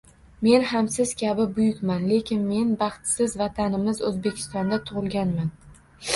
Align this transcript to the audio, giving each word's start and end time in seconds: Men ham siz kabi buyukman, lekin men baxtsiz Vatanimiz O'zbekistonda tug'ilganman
Men 0.45 0.63
ham 0.69 0.87
siz 0.95 1.11
kabi 1.19 1.45
buyukman, 1.57 2.07
lekin 2.13 2.41
men 2.55 2.73
baxtsiz 2.81 3.37
Vatanimiz 3.43 4.03
O'zbekistonda 4.09 4.83
tug'ilganman 4.91 5.55